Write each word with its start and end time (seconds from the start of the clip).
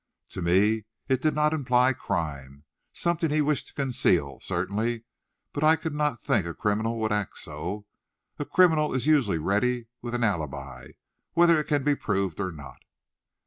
To 0.29 0.41
me, 0.41 0.85
it 1.07 1.21
did 1.21 1.35
not 1.35 1.53
imply 1.53 1.93
crime. 1.93 2.63
Something 2.91 3.29
he 3.29 3.39
wished 3.39 3.67
to 3.67 3.73
conceal, 3.75 4.39
certainly; 4.41 5.03
but 5.53 5.63
I 5.63 5.75
could 5.75 5.93
not 5.93 6.23
think 6.23 6.47
a 6.47 6.55
criminal 6.55 6.99
would 6.99 7.11
act 7.11 7.37
so. 7.37 7.85
A 8.39 8.45
criminal 8.45 8.95
is 8.95 9.05
usually 9.05 9.37
ready 9.37 9.89
with 10.01 10.15
an 10.15 10.23
alibi, 10.23 10.93
whether 11.33 11.59
it 11.59 11.67
can 11.67 11.83
be 11.83 11.93
proved 11.93 12.39
or 12.39 12.51
not. 12.51 12.79